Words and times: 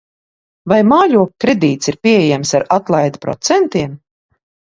Vai 0.71 0.77
mājokļa 0.91 1.35
kredīts 1.43 1.91
ir 1.93 1.99
pieejams 2.07 2.55
ar 2.61 2.67
atlaidi 2.79 3.23
procentiem? 3.27 3.93